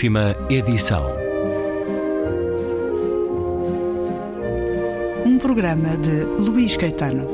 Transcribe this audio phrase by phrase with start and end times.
[0.00, 1.04] Última edição.
[5.26, 7.28] Um programa de Luís Caetano.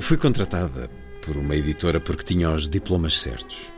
[0.00, 0.90] Fui contratada
[1.24, 3.72] por uma editora porque tinha os diplomas certos.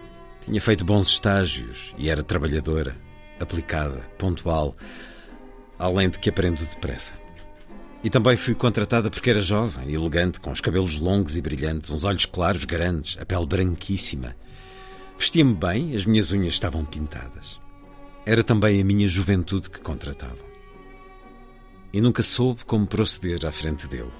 [0.46, 3.04] Tinha feito bons estágios e era trabalhadora,
[3.41, 4.77] aplicada, pontual,
[5.79, 7.15] além de que aprendo depressa.
[8.02, 12.05] E também fui contratada porque era jovem, elegante, com os cabelos longos e brilhantes, uns
[12.05, 14.37] olhos claros grandes, a pele branquíssima.
[15.19, 17.59] Vestia-me bem, as minhas unhas estavam pintadas.
[18.27, 20.45] Era também a minha juventude que contratavam.
[21.95, 24.12] E nunca soube como proceder à frente dele.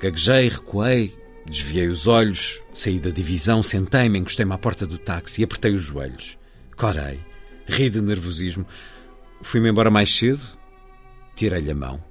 [0.00, 1.14] Gaguejei, recuei,
[1.44, 6.38] desviei os olhos, saí da divisão, sentei-me, encostei-me à porta do táxi apertei os joelhos.
[6.76, 7.20] Corei,
[7.66, 8.66] ri de nervosismo.
[9.42, 10.42] Fui-me embora mais cedo,
[11.34, 12.02] tirei-lhe a mão.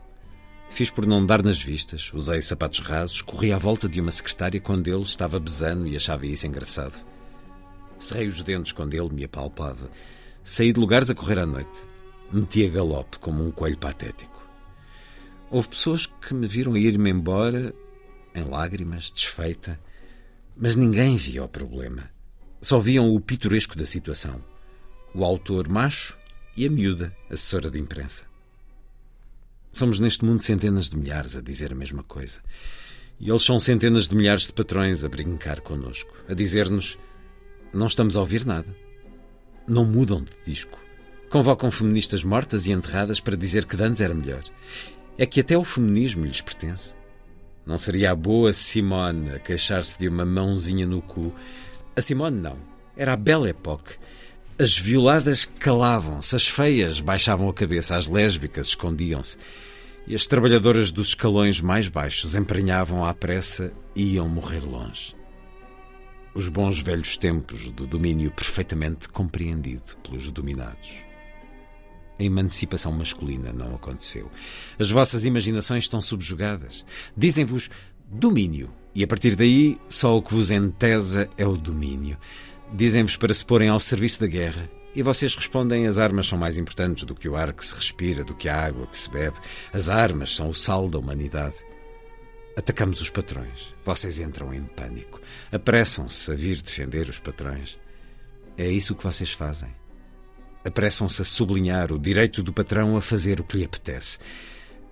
[0.69, 4.59] Fiz por não dar nas vistas, usei sapatos rasos, corri à volta de uma secretária
[4.59, 7.05] quando ele estava besando e achava isso engraçado.
[7.97, 9.89] Cerrei os dentes quando ele me apalpava.
[10.43, 11.83] Saí de lugares a correr à noite.
[12.31, 14.41] Meti a galope como um coelho patético.
[15.49, 17.75] Houve pessoas que me viram ir-me embora
[18.33, 19.77] em lágrimas, desfeita,
[20.55, 22.09] mas ninguém via o problema.
[22.61, 24.41] Só viam o pitoresco da situação.
[25.13, 26.17] O autor macho
[26.55, 28.25] e a miúda, assessora de imprensa.
[29.71, 32.41] Somos neste mundo centenas de milhares a dizer a mesma coisa.
[33.19, 36.97] E eles são centenas de milhares de patrões a brincar connosco, a dizer-nos:
[37.73, 38.67] não estamos a ouvir nada.
[39.65, 40.77] Não mudam de disco.
[41.29, 44.43] Convocam feministas mortas e enterradas para dizer que Dantes era melhor.
[45.17, 46.93] É que até o feminismo lhes pertence.
[47.65, 51.33] Não seria a boa Simone queixar-se de uma mãozinha no cu.
[51.95, 52.57] A Simone não.
[52.97, 53.97] Era a Belle Époque.
[54.59, 59.37] As violadas calavam-se, as feias baixavam a cabeça, as lésbicas escondiam-se.
[60.07, 65.15] E as trabalhadoras dos escalões mais baixos emprenhavam à pressa e iam morrer longe.
[66.33, 71.03] Os bons velhos tempos do domínio perfeitamente compreendido pelos dominados.
[72.19, 74.29] A emancipação masculina não aconteceu.
[74.77, 76.85] As vossas imaginações estão subjugadas.
[77.17, 77.69] Dizem-vos
[78.07, 82.17] domínio, e a partir daí só o que vos entesa é o domínio.
[82.73, 86.57] Dizem-vos para se porem ao serviço da guerra, e vocês respondem: as armas são mais
[86.57, 89.37] importantes do que o ar que se respira, do que a água que se bebe.
[89.73, 91.55] As armas são o sal da humanidade.
[92.55, 93.73] Atacamos os patrões.
[93.83, 95.21] Vocês entram em pânico.
[95.51, 97.77] Apressam-se a vir defender os patrões.
[98.57, 99.69] É isso que vocês fazem.
[100.63, 104.19] Apressam-se a sublinhar o direito do patrão a fazer o que lhe apetece.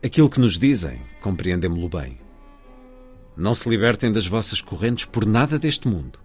[0.03, 2.19] Aquilo que nos dizem, compreendemo-lo bem.
[3.37, 6.19] Não se libertem das vossas correntes por nada deste mundo.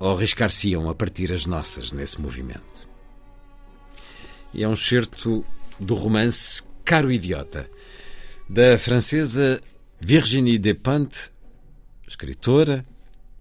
[0.00, 2.88] Ou arriscar-se-iam a partir as nossas nesse movimento.
[4.52, 5.44] E é um certo
[5.78, 7.70] do romance Caro Idiota,
[8.48, 9.60] da francesa
[10.00, 11.30] Virginie Despentes,
[12.08, 12.84] escritora,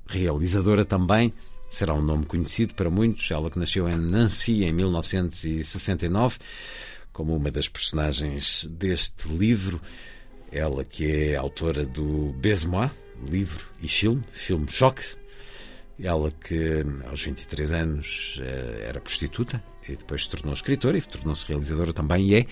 [0.06, 1.34] realizadora também,
[1.70, 6.38] será um nome conhecido para muitos, ela que nasceu em Nancy em 1969,
[7.12, 9.82] como uma das personagens deste livro,
[10.52, 12.90] ela que é autora do Baise-moi,
[13.28, 15.19] livro e filme, filme Choque,
[16.02, 18.42] ela que aos 23 anos
[18.88, 22.46] era prostituta e depois se tornou escritora e tornou-se realizadora também e é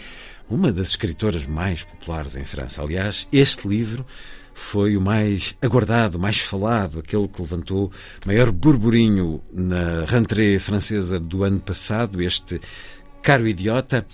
[0.50, 2.82] uma das escritoras mais populares em França.
[2.82, 4.06] Aliás, este livro
[4.54, 7.92] foi o mais aguardado, mais falado, aquele que levantou
[8.26, 12.60] maior burburinho na rentrée francesa do ano passado, este
[13.22, 14.06] Caro Idiota,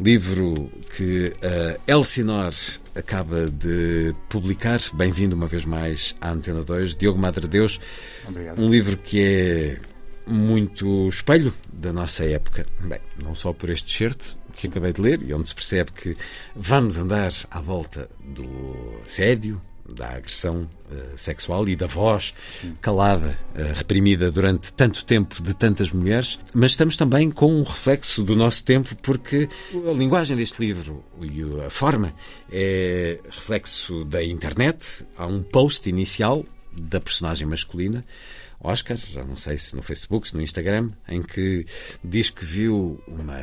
[0.00, 2.52] livro que a Elsinor
[2.96, 4.80] acaba de publicar.
[4.94, 7.78] Bem-vindo uma vez mais à Antena 2, Diogo Madre Deus.
[8.26, 8.60] Obrigado.
[8.60, 9.80] Um livro que é
[10.26, 12.66] muito espelho da nossa época.
[12.80, 16.16] Bem, não só por este certo que acabei de ler e onde se percebe que
[16.54, 22.34] vamos andar à volta do assédio, da agressão uh, sexual e da voz
[22.80, 28.22] calada, uh, reprimida durante tanto tempo de tantas mulheres, mas estamos também com um reflexo
[28.22, 32.14] do nosso tempo, porque a linguagem deste livro e a forma
[32.50, 35.06] é reflexo da internet.
[35.16, 38.04] Há um post inicial da personagem masculina.
[38.60, 41.66] Oscar, já não sei se no Facebook, se no Instagram, em que
[42.02, 43.38] diz que viu uma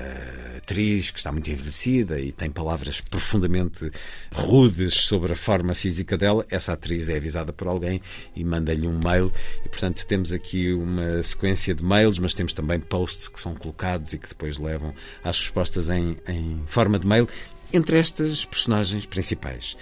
[0.57, 3.91] atriz que está muito envelhecida e tem palavras profundamente
[4.33, 6.45] rudes sobre a forma física dela.
[6.49, 8.01] Essa atriz é avisada por alguém
[8.35, 9.31] e manda-lhe um mail.
[9.65, 14.13] E, portanto, temos aqui uma sequência de mails, mas temos também posts que são colocados
[14.13, 14.93] e que depois levam
[15.23, 17.27] às respostas em, em forma de mail
[17.71, 19.75] entre estas personagens principais.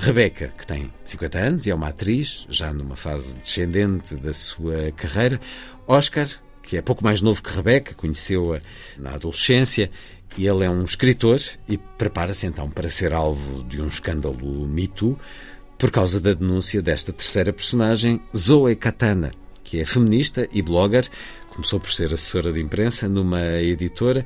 [0.00, 4.92] Rebeca, que tem 50 anos e é uma atriz, já numa fase descendente da sua
[4.92, 5.40] carreira.
[5.88, 6.28] Oscar,
[6.62, 8.60] que é pouco mais novo que Rebeca, conheceu-a
[8.96, 9.90] na adolescência
[10.38, 15.18] Ele é um escritor e prepara-se então para ser alvo de um escândalo Me Too
[15.76, 19.32] por causa da denúncia desta terceira personagem, Zoe Katana,
[19.64, 21.08] que é feminista e blogger.
[21.50, 24.24] Começou por ser assessora de imprensa numa editora.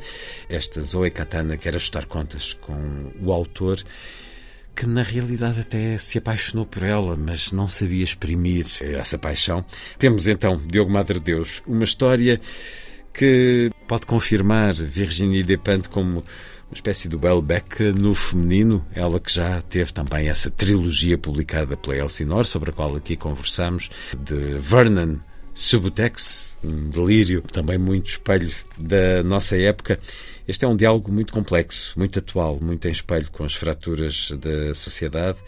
[0.50, 3.82] Esta Zoe Katana quer ajustar contas com o autor
[4.74, 9.64] que na realidade até se apaixonou por ela, mas não sabia exprimir essa paixão.
[9.98, 12.40] Temos então, Diogo Madre Deus, uma história
[13.12, 16.24] que pode confirmar Virginie Despentes como
[16.72, 21.98] uma espécie do Welbeck no feminino, ela que já teve também essa trilogia publicada pela
[21.98, 25.18] Elsinore, sobre a qual aqui conversamos, de Vernon
[25.54, 29.98] Subutex, um delírio também muito espelho da nossa época.
[30.48, 34.74] Este é um diálogo muito complexo, muito atual, muito em espelho com as fraturas da
[34.74, 35.38] sociedade.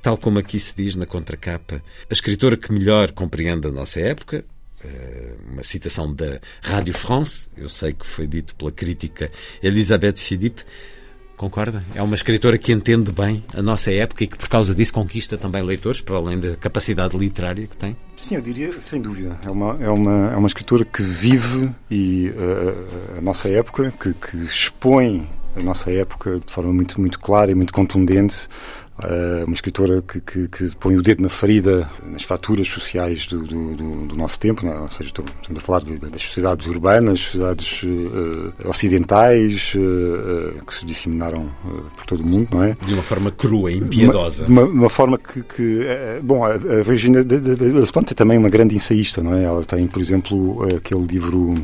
[0.00, 4.44] Tal como aqui se diz na contracapa, a escritora que melhor compreende a nossa época,
[4.84, 9.30] eh, uma citação da Rádio France, eu sei que foi dito pela crítica
[9.60, 10.62] Elisabeth Philippe,
[11.38, 11.84] Concorda?
[11.94, 15.38] É uma escritora que entende bem a nossa época e que, por causa disso, conquista
[15.38, 17.96] também leitores, para além da capacidade literária que tem?
[18.16, 19.38] Sim, eu diria, sem dúvida.
[19.46, 24.12] É uma, é uma, é uma escritora que vive e, uh, a nossa época, que,
[24.14, 28.48] que expõe a nossa época de forma muito, muito clara e muito contundente
[29.46, 33.74] uma escritora que, que, que, põe o dedo na ferida nas fraturas sociais do, do,
[33.76, 34.72] do, do nosso tempo, não?
[34.72, 34.80] É?
[34.80, 40.84] ou seja, estamos a falar de, das sociedades urbanas, sociedades uh, ocidentais uh, que se
[40.84, 41.48] disseminaram
[41.96, 42.76] por todo o mundo, não é?
[42.84, 44.44] De uma forma crua, impiedosa.
[44.44, 45.86] De uma, uma, forma que, que
[46.22, 49.44] bom, a, a Virginia Despentes é também uma grande ensaísta, não é?
[49.44, 51.54] Ela tem, por exemplo, aquele livro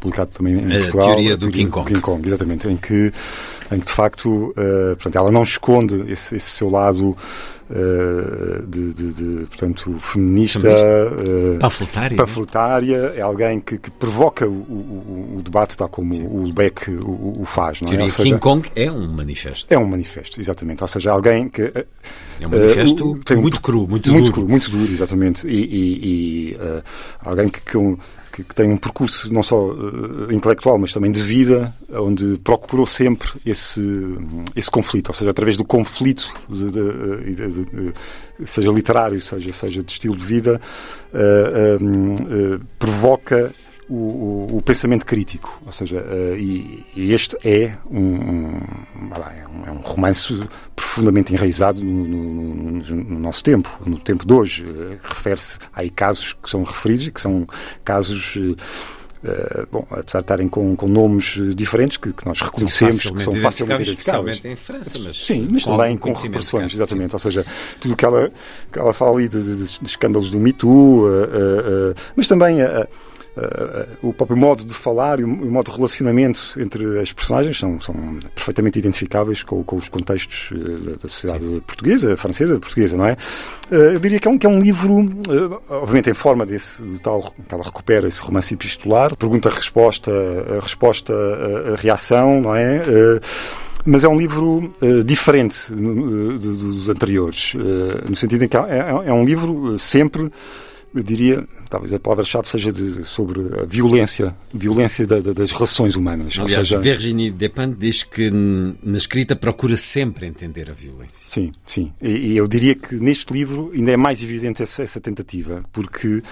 [0.00, 1.86] publicado também em a Portugal, Teoria do King Kong.
[1.86, 3.12] King Kong, exatamente, em que,
[3.70, 4.52] em que de facto,
[4.96, 7.16] portanto, ela não esconde esse, esse seu lado
[7.70, 14.50] uh, de, de, de, portanto, feminista, uh, panfletária, panfletária é alguém que, que provoca o,
[14.50, 16.26] o, o, debate, tal como Sim.
[16.26, 17.80] o Beck o, o, faz.
[17.80, 18.08] Não é?
[18.08, 19.72] Seja, King Kong é um manifesto.
[19.72, 20.82] É um manifesto, exatamente.
[20.82, 21.62] Ou seja, alguém que.
[22.40, 24.32] É um manifesto uh, tem muito um, cru, muito, muito duro.
[24.32, 25.46] Cru, muito duro, exatamente.
[25.46, 26.58] E, e, e
[27.24, 27.78] alguém que, que
[28.42, 32.86] que, que, tem um percurso não só uh, intelectual, mas também de vida, onde procurou
[32.86, 33.80] sempre esse,
[34.56, 37.94] esse conflito, ou seja, através do conflito, de, de, de,
[38.46, 40.60] seja literário, seja, seja de estilo de vida,
[41.12, 43.52] uh, provoca
[43.88, 45.60] o, o, o, pensamento crítico.
[45.66, 48.60] Ou seja, uh, e, e, este é um, um,
[49.70, 50.40] é um, romance
[50.74, 54.64] profundamente enraizado no, no, no, nosso tempo, no tempo de hoje.
[54.64, 57.46] Uh, Refere-se a casos que são referidos e que são
[57.84, 58.36] casos.
[58.36, 63.22] Uh, bom, apesar de estarem com, com nomes diferentes que, que nós reconhecemos, são que
[63.22, 64.38] são facilmente identificáveis.
[64.38, 67.10] Especialmente em França, mas Sim, mas com também com repressões, exatamente.
[67.10, 67.16] Sim.
[67.16, 67.46] Ou seja,
[67.78, 68.32] tudo que ela,
[68.72, 72.62] que ela fala ali de, de, de escândalos do Me Too, uh, uh, mas também
[72.62, 72.88] a
[73.36, 77.56] Uh, o próprio modo de falar e o, o, modo de relacionamento entre as personagens
[77.56, 77.94] são, são
[78.34, 81.60] perfeitamente identificáveis com, com os contextos uh, da sociedade Sim.
[81.60, 83.16] portuguesa, francesa, portuguesa, não é?
[83.70, 85.10] Uh, eu diria que é um, que é um livro,
[85.68, 90.10] obviamente em forma desse, de tal que ela recupera esse romance epistolar, pergunta-resposta,
[90.60, 91.14] resposta,
[91.78, 92.82] reação, não é?
[93.84, 98.60] mas é um livro uh, diferente uh, dos anteriores, uh, no sentido em que é,
[98.60, 100.30] é, é um livro sempre,
[100.94, 105.94] eu diria, talvez a palavra-chave seja de, sobre a violência, violência da, da, das relações
[105.94, 106.34] humanas.
[106.38, 106.78] Aliás, seja...
[106.80, 111.28] Virginie Despentes diz que na escrita procura sempre entender a violência.
[111.28, 111.92] Sim, sim.
[112.02, 116.22] E, e eu diria que neste livro ainda é mais evidente essa, essa tentativa, porque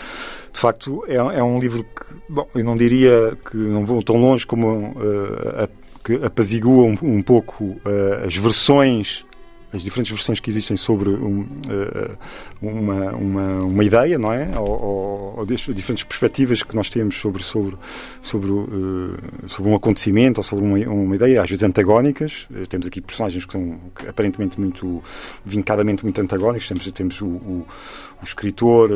[0.53, 4.17] de facto é, é, um livro que, bom, eu não diria que não vou tão
[4.17, 5.69] longe como uh, a,
[6.05, 9.25] que apazigua um, um pouco uh, as versões
[9.73, 12.19] as diferentes versões que existem sobre um, uh,
[12.63, 14.59] uma, uma, uma, ideia, não é?
[14.59, 17.77] Ou, ou, ou diferentes perspectivas que nós temos sobre, sobre,
[18.23, 22.49] sobre, uh, sobre um acontecimento ou sobre uma, uma, ideia, às vezes antagónicas.
[22.69, 25.03] Temos aqui personagens que são aparentemente muito,
[25.45, 26.67] vincadamente muito antagónicos.
[26.67, 27.67] Temos, temos o, o,
[28.23, 28.91] o escritor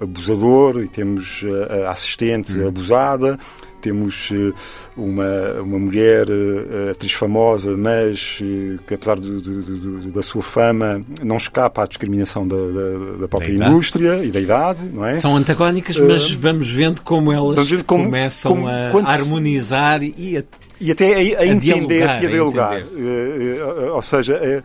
[0.00, 1.44] abusador e temos
[1.84, 2.68] a assistente uhum.
[2.68, 3.38] abusada
[3.80, 4.52] temos eh,
[4.96, 10.42] uma, uma mulher eh, atriz famosa, mas eh, que apesar de, de, de, da sua
[10.42, 15.04] fama não escapa à discriminação da, da, da própria da indústria e da idade, não
[15.04, 15.16] é?
[15.16, 20.44] São antagónicas, mas uh, vamos vendo como elas como, começam como, a harmonizar e a,
[20.80, 22.82] e até a, a, a entender-se e a dialogar.
[22.82, 24.62] Uh, uh, ou seja,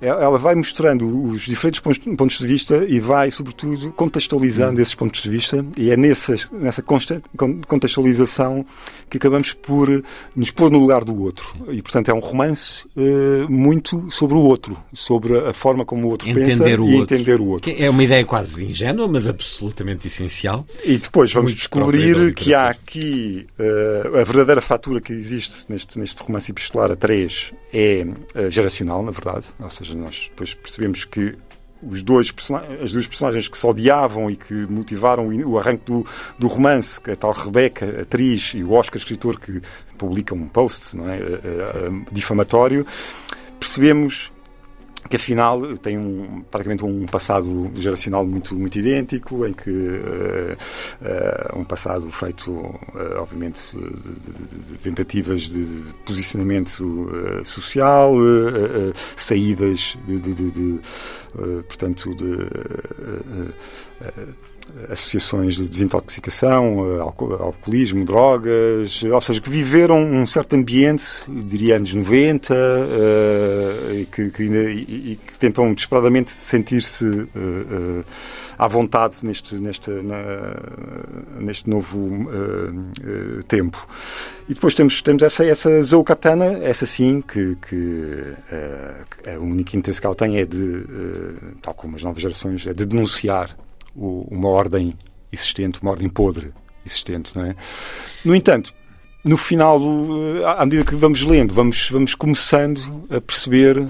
[0.00, 5.30] ela vai mostrando os diferentes pontos de vista e vai, sobretudo, contextualizando esses pontos de
[5.30, 8.64] vista e é nessas, nessa contextualização
[9.10, 10.02] que acabamos por
[10.36, 11.54] nos pôr no lugar do outro.
[11.70, 16.10] E, portanto, é um romance uh, muito sobre o outro, sobre a forma como o
[16.10, 17.14] outro entender pensa o e outro.
[17.14, 17.74] entender o outro.
[17.76, 20.64] É uma ideia quase ingênua, mas absolutamente essencial.
[20.84, 26.22] E depois vamos descobrir que há aqui uh, a verdadeira fatura que existe neste, neste
[26.22, 29.46] romance epistolar a três é uh, geracional, na verdade.
[29.58, 31.36] Ou seja, nós depois percebemos que
[31.82, 32.34] os dois
[32.82, 36.04] as duas personagens que se odiavam e que motivaram o arranque do,
[36.38, 39.60] do romance, que é a tal Rebeca, atriz, e o Oscar, escritor, que
[39.96, 41.20] publica um post não é,
[42.10, 42.84] difamatório,
[43.60, 44.32] percebemos
[45.08, 50.56] que afinal tem um, praticamente um passado geracional muito, muito idêntico, em que uh,
[51.54, 57.08] uh, um passado feito, uh, obviamente, de, de tentativas de, de posicionamento
[57.44, 58.14] social,
[59.16, 60.80] saídas de, de
[61.68, 62.26] portanto, de
[64.88, 71.94] associações de desintoxicação, eh, alcoolismo, drogas, ou seja, que viveram um certo ambiente, diria anos
[71.94, 78.04] 90, uh, e, que, que, e, e, que, tentam desesperadamente sentir-se uh, uh,
[78.58, 80.56] à vontade neste, neste, na,
[81.40, 82.28] neste novo
[83.46, 83.86] tempo.
[84.48, 88.34] E depois temos, temos essa, essa Zoukatana, essa sim, que, que
[89.38, 90.84] o único interesse que ela tem é de,
[91.62, 93.56] tal como as novas gerações, é de denunciar
[93.98, 94.94] uma ordem
[95.32, 96.52] existente, uma ordem podre
[96.84, 97.36] existente.
[97.36, 97.56] Não é?
[98.24, 98.72] No entanto,
[99.24, 99.80] no final,
[100.56, 103.88] à medida que vamos lendo, vamos, vamos começando a perceber uh,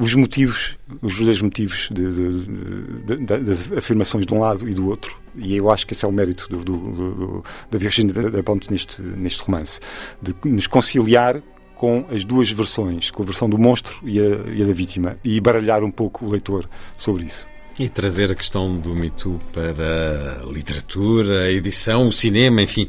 [0.00, 4.88] os motivos, os verdadeiros motivos de, de, de, das afirmações de um lado e do
[4.88, 5.18] outro.
[5.34, 8.70] E eu acho que esse é o mérito do, do, do, da Virginia da Ponte
[8.70, 9.80] neste, neste romance,
[10.20, 11.42] de nos conciliar
[11.74, 15.16] com as duas versões, com a versão do monstro e a, e a da vítima,
[15.24, 17.48] e baralhar um pouco o leitor sobre isso.
[17.78, 22.88] E trazer a questão do Me Too para a literatura, a edição, o cinema, enfim.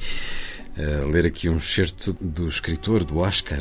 [0.77, 3.59] Uh, ler aqui um excerto do escritor do Oscar.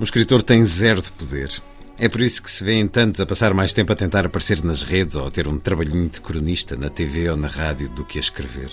[0.00, 1.50] Um escritor tem zero de poder.
[1.96, 4.82] É por isso que se vêem tantos a passar mais tempo a tentar aparecer nas
[4.82, 8.18] redes ou a ter um trabalhinho de cronista na TV ou na rádio do que
[8.18, 8.70] a escrever.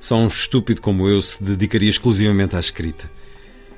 [0.00, 3.08] Só um estúpido como eu se dedicaria exclusivamente à escrita.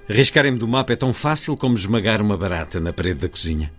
[0.09, 3.71] Arriscarem-me do mapa é tão fácil como esmagar uma barata na parede da cozinha.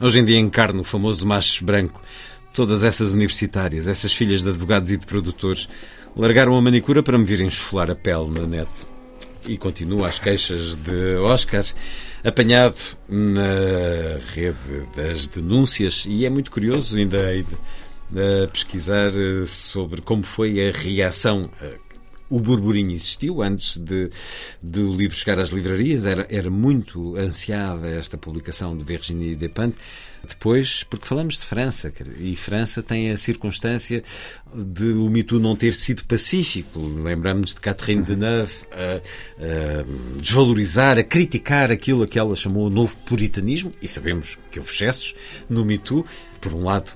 [0.00, 2.00] Hoje em dia encarno o famoso macho branco
[2.52, 5.68] Todas essas universitárias, essas filhas de advogados e de produtores,
[6.16, 8.68] largaram a manicura para me virem esfolar a pele na net.
[9.48, 11.64] E continua as queixas de Oscar,
[12.24, 12.76] apanhado
[13.08, 17.18] na rede das denúncias, e é muito curioso ainda
[18.12, 21.78] a pesquisar eh, sobre como foi a reação eh,
[22.30, 24.08] o burburinho existiu antes de,
[24.62, 29.78] de o livro chegar às livrarias, era, era muito ansiada esta publicação de Virginie Despentes.
[30.26, 34.02] Depois, porque falamos de França, e França tem a circunstância
[34.54, 36.78] de o mito não ter sido pacífico.
[36.78, 42.98] Lembramos de Catherine Deneuve a, a desvalorizar, a criticar aquilo que ela chamou o novo
[42.98, 45.14] puritanismo, e sabemos que houve excessos
[45.48, 46.04] no mito.
[46.38, 46.92] Por um lado,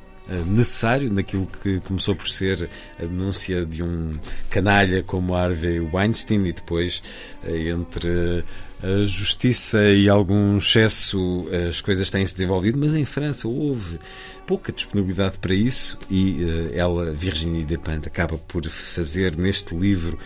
[0.46, 4.12] necessário naquilo que começou por ser a denúncia de um
[4.48, 7.02] canalha como Harvey Weinstein e depois
[7.44, 8.44] eh, entre
[8.82, 13.98] a justiça e algum excesso as coisas têm se desenvolvido, mas em França houve
[14.46, 20.18] pouca disponibilidade para isso e ela, Virginie Despentes, acaba por fazer neste livro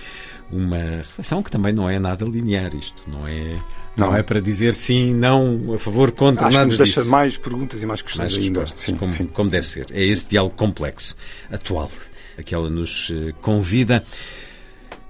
[0.51, 3.59] uma reflexão que também não é nada linear isto, não é
[3.99, 7.37] não, é para dizer sim, não, a favor, contra, Acho nada que nos deixa mais
[7.37, 8.61] perguntas e mais questões mais ainda.
[8.61, 9.27] Respostas, sim, como, sim.
[9.27, 9.87] como deve ser.
[9.93, 11.17] É esse diálogo complexo,
[11.51, 11.91] atual,
[12.39, 14.05] a que ela nos eh, convida.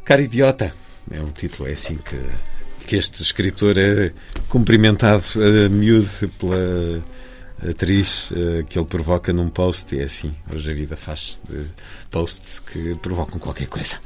[0.04, 0.73] Cara idiota,
[1.11, 2.18] é um título, é assim que
[2.88, 4.12] que este escritor é
[4.49, 7.04] cumprimentado a miúdo pela
[7.68, 11.66] atriz uh, que ele provoca num post e é assim, hoje a vida faz de
[12.11, 13.99] posts que provocam qualquer coisa.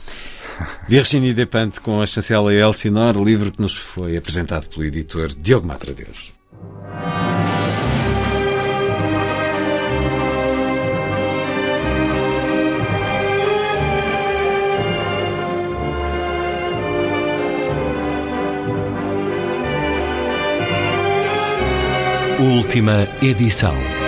[0.89, 6.33] Virginie Despentes com a chancela Elsinore, livro que nos foi apresentado pelo editor Diogo Matradeus.
[22.41, 24.02] Última edição.